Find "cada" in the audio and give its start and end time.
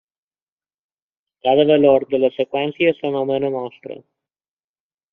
1.43-1.67